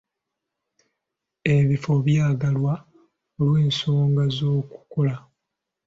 Ebifo 1.55 1.91
byaggalwa 2.05 2.73
olw'ensoga 3.41 4.23
z'okukola. 4.35 5.15